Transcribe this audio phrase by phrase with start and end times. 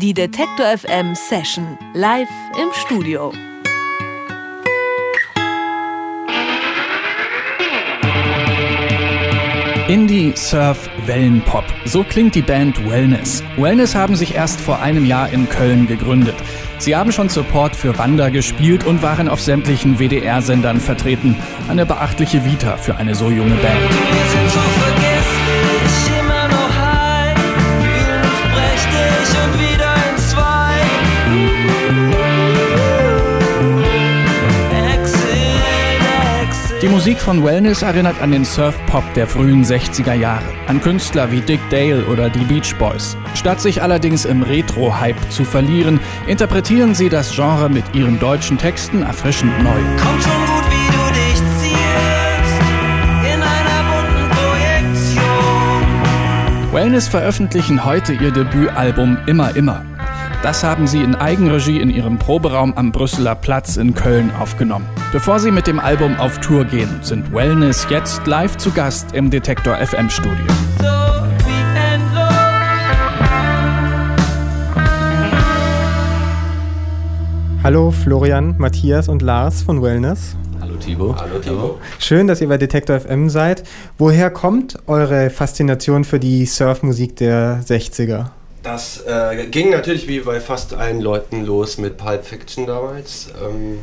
[0.00, 2.26] Die Detektor FM Session live
[2.58, 3.34] im Studio.
[9.88, 11.64] Indie, Surf, Wellenpop.
[11.84, 13.44] So klingt die Band Wellness.
[13.58, 16.36] Wellness haben sich erst vor einem Jahr in Köln gegründet.
[16.78, 21.36] Sie haben schon Support für Wander gespielt und waren auf sämtlichen WDR-Sendern vertreten.
[21.68, 24.79] Eine beachtliche Vita für eine so junge Band.
[36.82, 41.42] Die Musik von Wellness erinnert an den Surf-Pop der frühen 60er Jahre, an Künstler wie
[41.42, 43.18] Dick Dale oder die Beach Boys.
[43.34, 49.02] Statt sich allerdings im Retro-Hype zu verlieren, interpretieren sie das Genre mit ihren deutschen Texten
[49.02, 49.78] erfrischend neu.
[50.02, 52.62] Kommt schon gut, wie du dich ziehst,
[53.26, 55.22] in einer bunten Projektion.
[56.72, 59.84] Wellness veröffentlichen heute ihr Debütalbum Immer Immer.
[60.42, 64.88] Das haben sie in Eigenregie in ihrem Proberaum am Brüsseler Platz in Köln aufgenommen.
[65.12, 69.28] Bevor sie mit dem Album auf Tour gehen, sind Wellness jetzt live zu Gast im
[69.28, 70.46] Detektor FM Studio.
[77.64, 80.36] Hallo Florian, Matthias und Lars von Wellness.
[80.60, 81.16] Hallo Thibaut.
[81.20, 81.80] Hallo Thibaut.
[81.98, 83.64] Schön, dass ihr bei Detektor FM seid.
[83.98, 88.26] Woher kommt eure Faszination für die Surfmusik der 60er?
[88.62, 93.28] Das äh, ging natürlich wie bei fast allen Leuten los mit Pulp Fiction damals.
[93.42, 93.78] Ähm,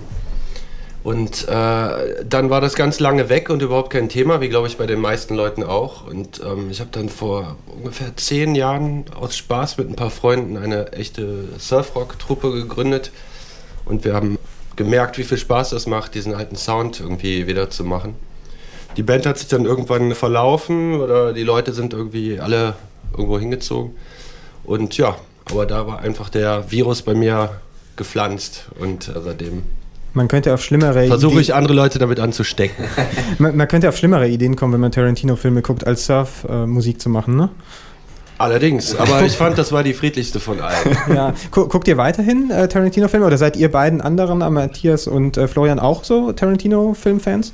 [1.08, 4.76] und äh, dann war das ganz lange weg und überhaupt kein Thema, wie glaube ich
[4.76, 6.06] bei den meisten Leuten auch.
[6.06, 10.58] Und ähm, ich habe dann vor ungefähr zehn Jahren aus Spaß mit ein paar Freunden
[10.58, 13.12] eine echte Surfrock-Truppe gegründet.
[13.86, 14.38] Und wir haben
[14.76, 18.14] gemerkt, wie viel Spaß das macht, diesen alten Sound irgendwie wieder zu machen.
[18.98, 22.74] Die Band hat sich dann irgendwann verlaufen oder die Leute sind irgendwie alle
[23.14, 23.96] irgendwo hingezogen.
[24.66, 25.16] Und ja,
[25.50, 27.62] aber da war einfach der Virus bei mir
[27.96, 29.64] gepflanzt und äh, seitdem
[30.18, 32.86] Man könnte auf schlimmere versuche Ideen- ich andere Leute damit anzustecken.
[33.38, 37.00] man, man könnte auf schlimmere Ideen kommen, wenn man Tarantino-Filme guckt, als Surf-Musik äh, Musik
[37.02, 37.50] zu machen, ne?
[38.40, 40.98] Allerdings, aber ich fand, das war die friedlichste von allen.
[41.14, 41.34] Ja.
[41.52, 45.48] Gu guckt ihr weiterhin äh, Tarantino-Filme oder seid ihr beiden anderen, äh, Matthias und äh,
[45.48, 47.54] Florian, auch so Tarantino-Filmfans?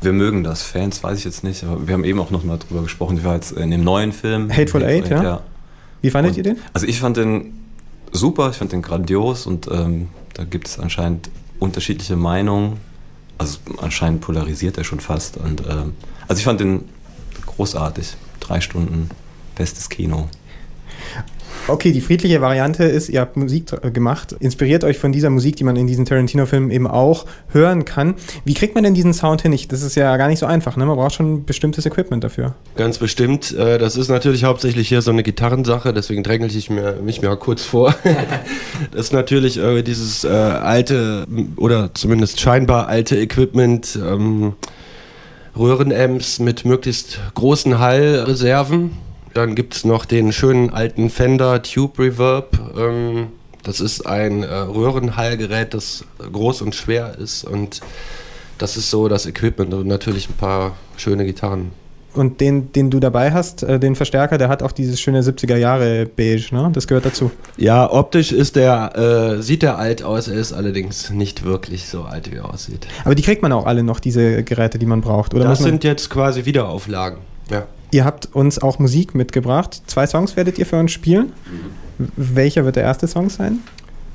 [0.00, 0.62] Wir mögen das.
[0.62, 3.18] Fans weiß ich jetzt nicht, aber wir haben eben auch noch mal drüber gesprochen.
[3.18, 4.50] Ich war jetzt in dem neuen Film.
[4.50, 5.40] Hateful Eight, ja.
[6.02, 6.56] Wie fandet Und- ihr den?
[6.72, 7.52] Also ich fand den
[8.12, 11.28] super, ich fand den grandios und ähm, da gibt es anscheinend
[11.60, 12.78] unterschiedliche Meinungen.
[13.38, 15.36] Also anscheinend polarisiert er schon fast.
[15.36, 15.94] Und ähm,
[16.26, 16.88] also ich fand den
[17.46, 18.16] großartig.
[18.40, 19.10] Drei Stunden,
[19.54, 20.28] bestes Kino.
[21.68, 25.56] Okay, die friedliche Variante ist, ihr habt Musik äh, gemacht, inspiriert euch von dieser Musik,
[25.56, 28.14] die man in diesen Tarantino-Filmen eben auch hören kann.
[28.44, 29.52] Wie kriegt man denn diesen Sound hin?
[29.52, 30.86] Ich, das ist ja gar nicht so einfach, ne?
[30.86, 32.54] Man braucht schon bestimmtes Equipment dafür.
[32.76, 33.52] Ganz bestimmt.
[33.52, 37.36] Äh, das ist natürlich hauptsächlich hier so eine Gitarrensache, deswegen drängel ich mir, mich mal
[37.36, 37.94] kurz vor.
[38.90, 44.54] das ist natürlich dieses äh, alte oder zumindest scheinbar alte Equipment, ähm,
[45.56, 48.92] Röhrenamps mit möglichst großen Hallreserven.
[49.34, 52.58] Dann gibt es noch den schönen alten Fender Tube Reverb.
[52.76, 53.28] Ähm,
[53.62, 57.80] das ist ein äh, Röhrenhallgerät, das groß und schwer ist und
[58.58, 61.72] das ist so das Equipment und natürlich ein paar schöne Gitarren.
[62.12, 65.56] Und den, den du dabei hast, äh, den Verstärker, der hat auch dieses schöne 70er
[65.56, 66.70] Jahre Beige, ne?
[66.72, 67.30] Das gehört dazu.
[67.56, 72.02] Ja, optisch ist der, äh, sieht er alt aus, er ist allerdings nicht wirklich so
[72.02, 72.88] alt, wie er aussieht.
[73.04, 75.34] Aber die kriegt man auch alle noch, diese Geräte, die man braucht.
[75.34, 77.18] Oder das muss man, sind jetzt quasi Wiederauflagen.
[77.50, 77.66] Ja.
[77.92, 79.82] ihr habt uns auch Musik mitgebracht.
[79.86, 81.32] Zwei Songs werdet ihr für uns spielen.
[81.98, 83.58] W- Welcher wird der erste Song sein?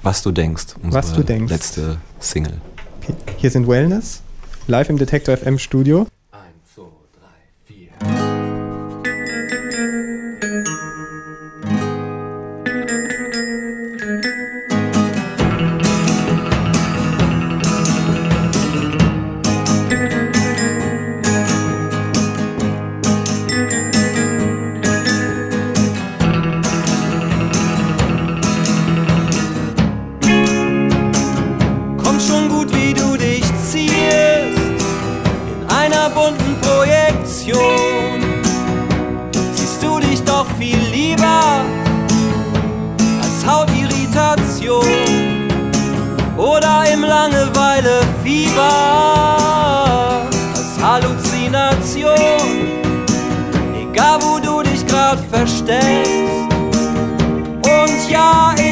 [0.04, 0.66] Was du denkst.
[0.84, 1.52] Was du denkst.
[1.52, 2.54] Letzte Single.
[3.02, 3.14] Okay.
[3.38, 4.22] Hier sind Wellness,
[4.68, 6.08] live im Detektor FM Studio.
[48.26, 50.22] Langeweile-Fieber
[50.56, 52.10] als Halluzination.
[53.80, 56.12] Egal, wo du dich grad versteckst.
[57.64, 58.65] Und ja, ich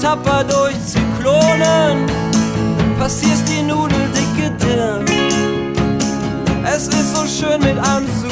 [0.00, 2.06] Tapfer durch Zyklonen,
[2.98, 5.04] passierst die nudeldicke Dirn.
[6.64, 8.30] Es ist so schön mit anzusehen,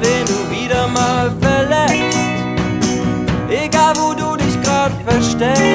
[0.00, 2.18] wen du wieder mal verletzt.
[3.48, 5.71] Egal wo du dich grad versteckst.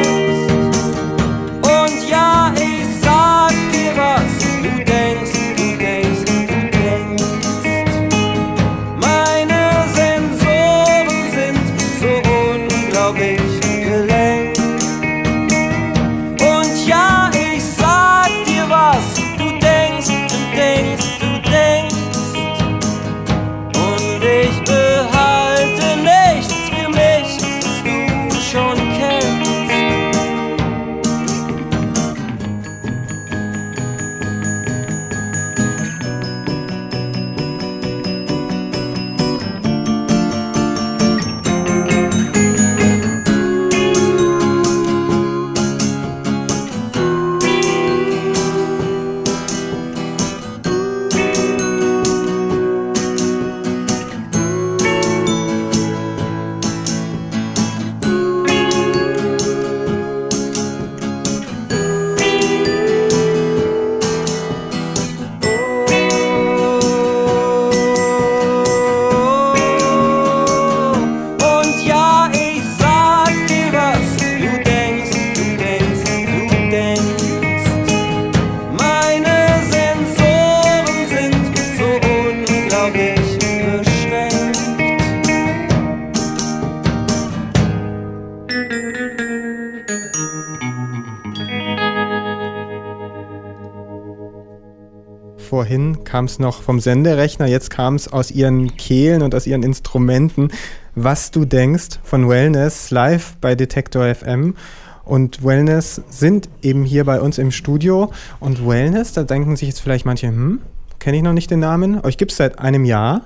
[96.08, 100.52] Kam es noch vom Senderechner, jetzt kam es aus ihren Kehlen und aus ihren Instrumenten.
[100.96, 104.56] Was du denkst von Wellness live bei Detektor FM.
[105.04, 108.12] Und Wellness sind eben hier bei uns im Studio.
[108.40, 110.62] Und Wellness, da denken sich jetzt vielleicht manche, hm,
[111.00, 112.04] kenne ich noch nicht den Namen.
[112.04, 113.22] Euch gibt es seit einem Jahr.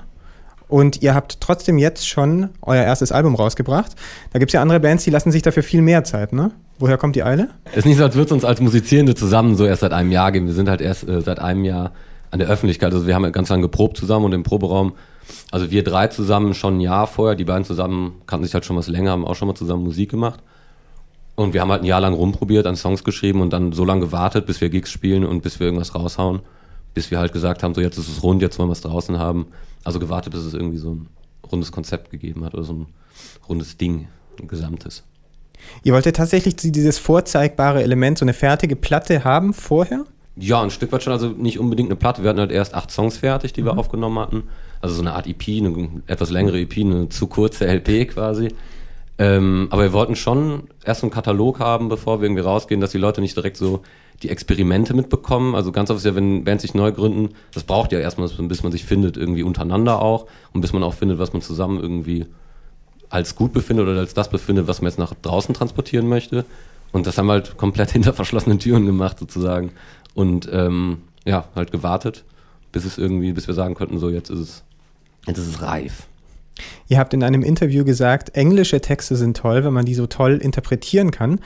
[0.68, 3.92] Und ihr habt trotzdem jetzt schon euer erstes Album rausgebracht.
[4.34, 6.52] Da gibt es ja andere Bands, die lassen sich dafür viel mehr Zeit, ne?
[6.80, 7.50] Woher kommt die Eile?
[7.66, 10.12] Es ist nicht so, als würde es uns als Musizierende zusammen so erst seit einem
[10.12, 10.48] Jahr geben.
[10.48, 11.92] Wir sind halt erst äh, seit einem Jahr
[12.32, 12.94] an der Öffentlichkeit.
[12.94, 14.94] Also wir haben ja ganz lange geprobt zusammen und im Proberaum.
[15.52, 17.36] Also wir drei zusammen schon ein Jahr vorher.
[17.36, 20.10] Die beiden zusammen kannten sich halt schon was länger, haben auch schon mal zusammen Musik
[20.10, 20.40] gemacht.
[21.36, 24.02] Und wir haben halt ein Jahr lang rumprobiert, an Songs geschrieben und dann so lange
[24.02, 26.42] gewartet, bis wir Gigs spielen und bis wir irgendwas raushauen.
[26.94, 29.18] Bis wir halt gesagt haben, so jetzt ist es rund, jetzt wollen wir es draußen
[29.18, 29.48] haben.
[29.84, 31.08] Also gewartet, bis es irgendwie so ein
[31.50, 32.88] rundes Konzept gegeben hat oder so ein
[33.48, 34.08] rundes Ding,
[34.40, 35.04] ein gesamtes.
[35.84, 40.06] Ihr wolltet tatsächlich dieses vorzeigbare Element, so eine fertige Platte haben vorher?
[40.38, 42.24] Ja, ein Stück weit schon, also nicht unbedingt eine Platte.
[42.24, 44.44] Wir hatten halt erst acht Songs fertig, die wir aufgenommen hatten.
[44.80, 48.50] Also so eine Art EP, eine etwas längere EP, eine zu kurze LP quasi.
[49.18, 52.98] Ähm, aber wir wollten schon erst einen Katalog haben, bevor wir irgendwie rausgehen, dass die
[52.98, 53.82] Leute nicht direkt so
[54.24, 55.54] die Experimente mitbekommen.
[55.54, 58.64] Also ganz oft ist ja, wenn Bands sich neu gründen, das braucht ja erstmal, bis
[58.64, 60.28] man sich findet, irgendwie untereinander auch.
[60.54, 62.26] Und bis man auch findet, was man zusammen irgendwie
[63.10, 66.46] als gut befindet oder als das befindet, was man jetzt nach draußen transportieren möchte.
[66.92, 69.72] Und das haben wir halt komplett hinter verschlossenen Türen gemacht sozusagen.
[70.14, 72.24] Und ähm, ja, halt gewartet,
[72.72, 74.64] bis es irgendwie, bis wir sagen könnten, so jetzt ist es,
[75.28, 76.08] jetzt ist es reif.
[76.88, 80.38] Ihr habt in einem Interview gesagt, englische Texte sind toll, wenn man die so toll
[80.38, 81.40] interpretieren kann.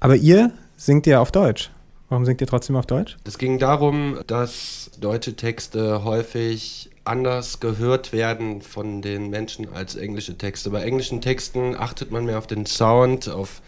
[0.00, 1.70] Aber ihr singt ja auf Deutsch.
[2.08, 3.16] Warum singt ihr trotzdem auf Deutsch?
[3.24, 10.36] Es ging darum, dass deutsche Texte häufig anders gehört werden von den Menschen als englische
[10.36, 10.70] Texte.
[10.70, 13.62] Bei englischen Texten achtet man mehr auf den Sound, auf,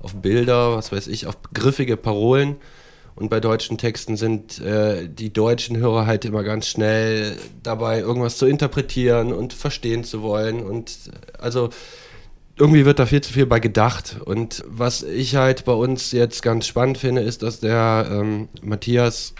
[0.00, 2.56] auf Bilder, was weiß ich, auf griffige Parolen.
[3.16, 8.36] Und bei deutschen Texten sind äh, die deutschen Hörer halt immer ganz schnell dabei, irgendwas
[8.36, 10.60] zu interpretieren und verstehen zu wollen.
[10.60, 11.70] Und äh, also
[12.58, 14.16] irgendwie wird da viel zu viel bei gedacht.
[14.24, 19.34] Und was ich halt bei uns jetzt ganz spannend finde, ist, dass der ähm, Matthias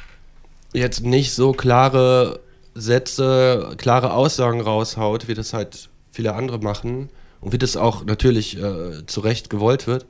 [0.72, 2.40] jetzt nicht so klare
[2.74, 7.10] Sätze, klare Aussagen raushaut, wie das halt viele andere machen
[7.42, 10.06] und wie das auch natürlich äh, zu Recht gewollt wird,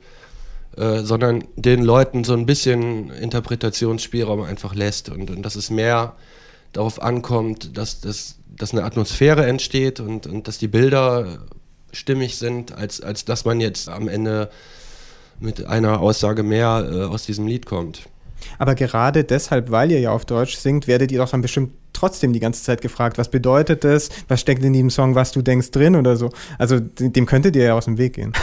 [0.77, 6.15] äh, sondern den Leuten so ein bisschen Interpretationsspielraum einfach lässt und, und dass es mehr
[6.73, 11.39] darauf ankommt, dass, dass, dass eine Atmosphäre entsteht und, und dass die Bilder
[11.91, 14.49] stimmig sind, als, als dass man jetzt am Ende
[15.39, 18.03] mit einer Aussage mehr äh, aus diesem Lied kommt.
[18.59, 22.33] Aber gerade deshalb, weil ihr ja auf Deutsch singt, werdet ihr doch dann bestimmt trotzdem
[22.33, 25.71] die ganze Zeit gefragt, was bedeutet das, was steckt in diesem Song, was du denkst
[25.71, 26.29] drin oder so.
[26.57, 28.33] Also dem könntet ihr ja aus dem Weg gehen.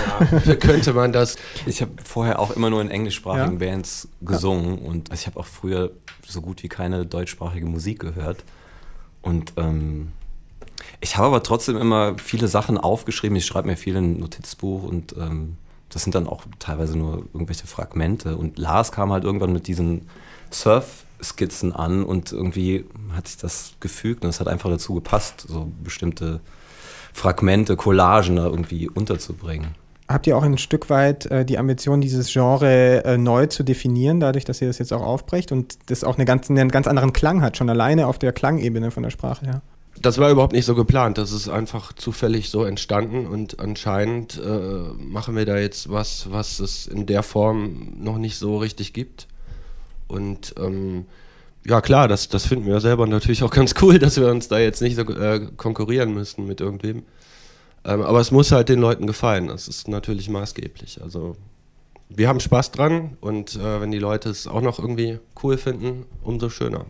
[0.44, 1.36] Ja, könnte man das.
[1.66, 3.70] Ich habe vorher auch immer nur in englischsprachigen Ja.
[3.70, 5.90] Bands gesungen und also ich habe auch früher
[6.26, 8.44] so gut wie keine deutschsprachige Musik gehört.
[9.22, 10.12] Und ähm,
[11.00, 13.36] ich habe aber trotzdem immer viele Sachen aufgeschrieben.
[13.36, 15.56] Ich schreibe mir viel in ein Notizbuch und ähm,
[15.90, 18.36] das sind dann auch teilweise nur irgendwelche Fragmente.
[18.36, 20.08] Und Lars kam halt irgendwann mit diesen
[21.24, 25.70] Surf-Skizzen an und irgendwie hat sich das gefügt und es hat einfach dazu gepasst, so
[25.82, 26.40] bestimmte
[27.12, 29.74] Fragmente, Collagen da irgendwie unterzubringen.
[30.06, 34.20] Habt ihr auch ein Stück weit äh, die Ambition, dieses Genre äh, neu zu definieren,
[34.20, 37.14] dadurch, dass ihr das jetzt auch aufbrecht und das auch eine ganz, einen ganz anderen
[37.14, 39.62] Klang hat, schon alleine auf der Klangebene von der Sprache her?
[40.02, 41.16] Das war überhaupt nicht so geplant.
[41.16, 46.58] Das ist einfach zufällig so entstanden und anscheinend äh, machen wir da jetzt was, was
[46.58, 49.28] es in der Form noch nicht so richtig gibt.
[50.14, 51.06] Und ähm,
[51.66, 54.58] ja, klar, das, das finden wir selber natürlich auch ganz cool, dass wir uns da
[54.58, 57.02] jetzt nicht so äh, konkurrieren müssen mit irgendwem.
[57.84, 59.48] Ähm, aber es muss halt den Leuten gefallen.
[59.48, 61.02] Das ist natürlich maßgeblich.
[61.02, 61.36] Also
[62.08, 66.06] wir haben Spaß dran und äh, wenn die Leute es auch noch irgendwie cool finden,
[66.22, 66.86] umso schöner.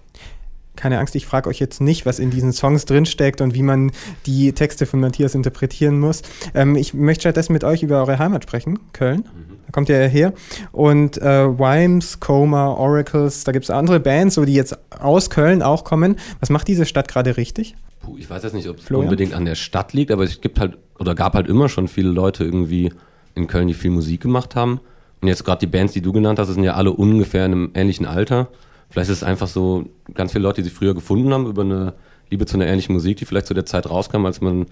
[0.77, 3.93] Keine Angst, ich frage euch jetzt nicht, was in diesen Songs drinsteckt und wie man
[4.27, 6.23] die Texte von Matthias interpretieren muss.
[6.53, 9.21] Ähm, ich möchte stattdessen mit euch über eure Heimat sprechen, Köln.
[9.21, 9.54] Mhm.
[9.67, 10.33] Da kommt ja her.
[10.73, 15.63] Und äh, Wimes, Coma, Oracles, da gibt es andere Bands, so die jetzt aus Köln
[15.63, 16.17] auch kommen.
[16.41, 17.75] Was macht diese Stadt gerade richtig?
[18.01, 20.61] Puh, ich weiß jetzt nicht, ob es unbedingt an der Stadt liegt, aber es gibt
[20.61, 22.93] halt oder gab halt immer schon viele Leute irgendwie
[23.35, 24.81] in Köln, die viel Musik gemacht haben.
[25.21, 27.71] Und jetzt gerade die Bands, die du genannt hast, sind ja alle ungefähr in einem
[27.75, 28.49] ähnlichen Alter.
[28.91, 31.95] Vielleicht ist es einfach so, ganz viele Leute, die sich früher gefunden haben über eine
[32.31, 34.67] Liebe zu einer ähnlichen Musik, die vielleicht zu der Zeit rauskam, als man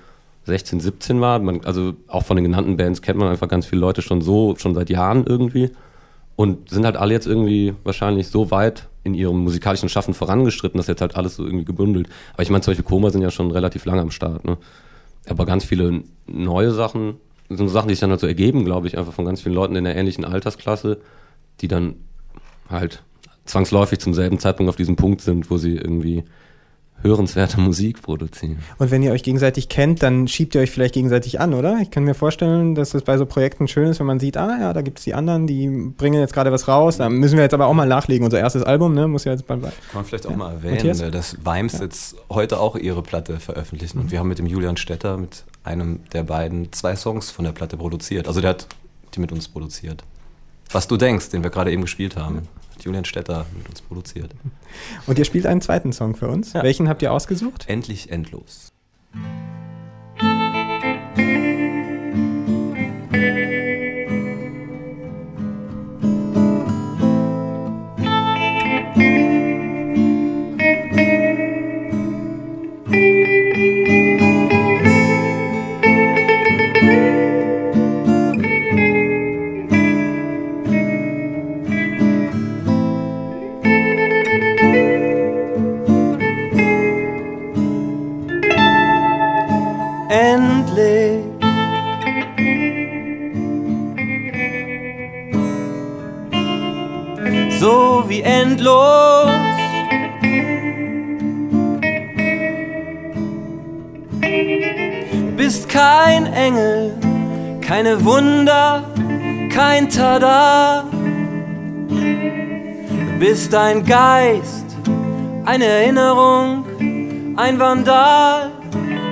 [0.45, 1.39] 16, 17 war.
[1.39, 4.57] Man, also auch von den genannten Bands kennt man einfach ganz viele Leute schon so,
[4.57, 5.71] schon seit Jahren irgendwie.
[6.37, 10.87] Und sind halt alle jetzt irgendwie wahrscheinlich so weit in ihrem musikalischen Schaffen vorangestritten, dass
[10.87, 12.09] jetzt halt alles so irgendwie gebündelt.
[12.33, 14.45] Aber ich meine, Beispiel Koma sind ja schon relativ lange am Start.
[14.45, 14.57] Ne?
[15.29, 17.17] Aber ganz viele neue Sachen,
[17.49, 19.77] sind Sachen, die sich dann halt so ergeben, glaube ich, einfach von ganz vielen Leuten
[19.77, 20.99] in der ähnlichen Altersklasse,
[21.61, 21.97] die dann
[22.69, 23.03] halt
[23.45, 26.25] zwangsläufig zum selben Zeitpunkt auf diesem Punkt sind, wo sie irgendwie
[27.03, 28.59] hörenswerte Musik produzieren.
[28.79, 31.79] Und wenn ihr euch gegenseitig kennt, dann schiebt ihr euch vielleicht gegenseitig an, oder?
[31.83, 34.57] Ich kann mir vorstellen, dass es bei so Projekten schön ist, wenn man sieht, ah
[34.61, 36.99] ja, da gibt es die anderen, die bringen jetzt gerade was raus.
[36.99, 38.25] Da müssen wir jetzt aber auch mal nachlegen.
[38.25, 39.63] Unser erstes Album, ne, muss ja jetzt bald.
[39.63, 40.37] Kann man vielleicht auch ja.
[40.37, 41.11] mal erwähnen, Matthias?
[41.11, 41.83] dass Vimes ja.
[41.83, 43.99] jetzt heute auch ihre Platte veröffentlichen.
[43.99, 47.53] Und wir haben mit dem Julian Stetter, mit einem der beiden, zwei Songs von der
[47.53, 48.29] Platte produziert.
[48.29, 48.69] Also der hat
[49.15, 50.05] die mit uns produziert.
[50.71, 52.49] Was du denkst, den wir gerade eben gespielt haben.
[52.81, 54.35] Julian Stetter mit uns produziert.
[55.07, 56.53] Und ihr spielt einen zweiten Song für uns.
[56.53, 56.63] Ja.
[56.63, 57.65] Welchen habt ihr ausgesucht?
[57.69, 58.73] Endlich endlos.
[107.61, 108.85] Keine Wunder,
[109.51, 110.85] kein Tada.
[111.89, 114.67] Du bist ein Geist,
[115.45, 116.65] eine Erinnerung,
[117.37, 118.51] ein Vandal.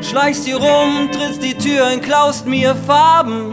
[0.00, 3.52] Schleichst hier rum, trittst die Tür und klaust mir Farben.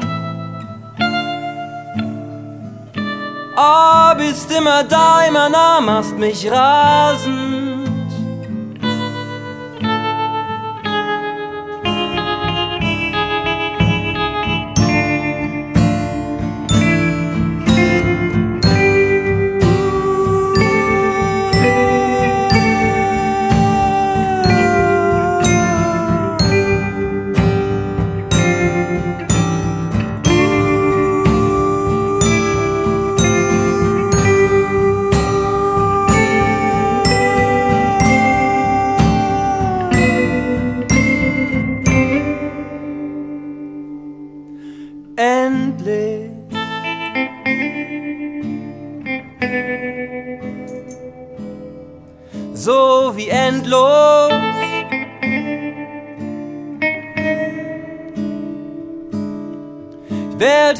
[3.58, 7.57] Oh, bist immer da, immer nah, machst mich rasen.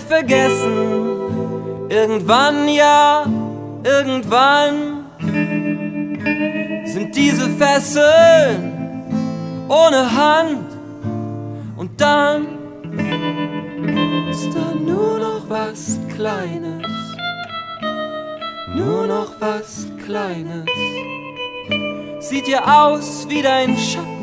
[0.08, 1.90] Vergessen.
[1.90, 3.26] Irgendwann, ja,
[3.84, 5.06] irgendwann
[6.86, 8.74] sind diese Fesseln
[9.68, 10.78] ohne Hand.
[11.76, 12.48] Und dann
[14.30, 16.84] ist da nur noch was Kleines,
[18.76, 20.66] nur noch was Kleines.
[22.28, 24.17] Sieht ihr aus wie dein Schatten.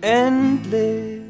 [0.00, 1.22] Endlich.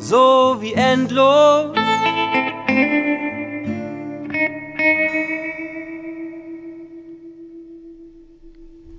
[0.00, 1.76] So wie endlos.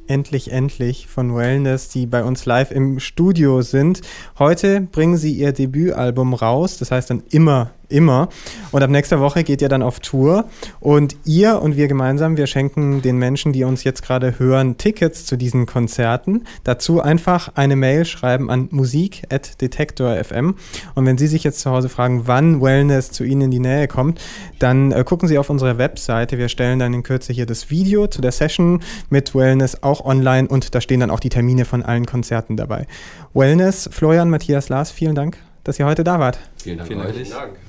[0.08, 4.02] Endlich, endlich von Wellness, die bei uns live im Studio sind.
[4.40, 8.30] Heute bringen sie ihr Debütalbum raus, das heißt dann immer, immer.
[8.72, 10.46] Und ab nächster Woche geht ihr dann auf Tour.
[10.80, 15.26] Und ihr und wir gemeinsam, wir schenken den Menschen, die uns jetzt gerade hören, Tickets
[15.26, 16.46] zu diesen Konzerten.
[16.64, 20.56] Dazu einfach eine Mail schreiben an musik.detektor.fm.
[20.96, 23.88] Und wenn Sie sich jetzt zu Hause fragen, wann Wellness zu Ihnen in die Nähe
[23.88, 24.22] kommt,
[24.60, 26.38] dann äh, gucken Sie auf unsere Webseite.
[26.38, 30.48] Wir stellen dann in Kürze hier das Video zu der Session mit Wellness auch online
[30.48, 32.88] und da stehen dann auch die Termine von allen Konzerten dabei.
[33.34, 36.40] Wellness, Florian, Matthias, Lars, vielen Dank, dass ihr heute da wart.
[36.62, 37.08] Vielen Dank Vielen euch.
[37.08, 37.16] Dank.
[37.16, 37.69] Vielen Dank.